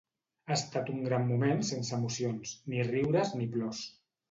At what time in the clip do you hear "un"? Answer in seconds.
0.93-1.03